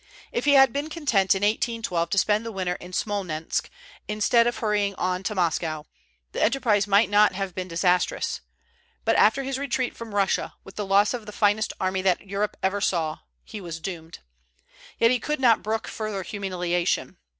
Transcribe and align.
If 0.31 0.45
he 0.45 0.53
had 0.53 0.73
been 0.73 0.89
content 0.89 1.35
in 1.35 1.43
1812 1.43 2.09
to 2.09 2.17
spend 2.17 2.43
the 2.43 2.51
winter 2.51 2.73
in 2.73 2.91
Smolensk, 2.91 3.69
instead 4.07 4.47
of 4.47 4.57
hurrying 4.57 4.95
on 4.95 5.21
to 5.21 5.35
Moscow, 5.35 5.83
the 6.31 6.41
enterprise 6.41 6.87
might 6.87 7.07
not 7.07 7.33
have 7.33 7.53
been 7.53 7.67
disastrous; 7.67 8.41
but 9.05 9.15
after 9.15 9.43
his 9.43 9.59
retreat 9.59 9.95
from 9.95 10.15
Russia, 10.15 10.55
with 10.63 10.75
the 10.75 10.87
loss 10.87 11.13
of 11.13 11.27
the 11.27 11.31
finest 11.31 11.71
army 11.79 12.01
that 12.01 12.27
Europe 12.27 12.57
ever 12.63 12.81
saw, 12.81 13.19
he 13.43 13.61
was 13.61 13.79
doomed. 13.79 14.17
Yet 14.97 15.11
he 15.11 15.19
could 15.19 15.39
not 15.39 15.61
brook 15.61 15.87
further 15.87 16.23
humiliation. 16.23 17.17